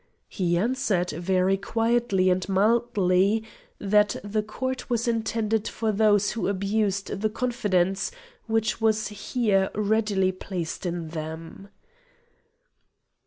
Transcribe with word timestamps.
He 0.29 0.57
answered, 0.57 1.11
very 1.11 1.57
quietly 1.57 2.31
and 2.31 2.49
mildly, 2.49 3.43
that 3.77 4.15
the 4.23 4.41
cord 4.41 4.83
was 4.89 5.07
intended 5.07 5.67
for 5.67 5.91
those 5.91 6.31
who 6.31 6.47
abused 6.47 7.21
the 7.21 7.29
confidence 7.29 8.09
which 8.47 8.81
was 8.81 9.09
here 9.09 9.69
readily 9.75 10.31
placed 10.31 10.87
in 10.87 11.09
them. 11.09 11.67